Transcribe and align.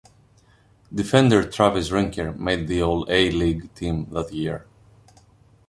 Defender 0.91 1.47
Travis 1.47 1.91
Rinker 1.91 2.35
made 2.35 2.67
the 2.67 2.81
All 2.81 3.05
A-League 3.07 3.71
Team 3.75 4.07
that 4.09 4.33
year. 4.33 4.65